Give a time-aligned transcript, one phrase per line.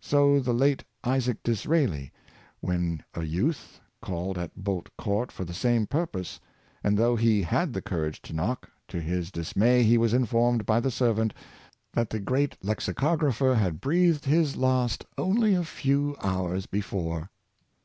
[0.00, 2.12] So the late Isaac Disraeli,
[2.60, 6.38] when a youth, called at Bolt Court for the same purpose,
[6.84, 10.78] and though he had the courage to knock, to his dismay he was informed by
[10.78, 11.34] the servant
[11.92, 17.30] that the great lexico grapher had breathed his last only a few hours be fore.